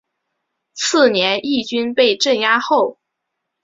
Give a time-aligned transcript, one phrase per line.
[0.73, 2.97] 次年义军被镇压后。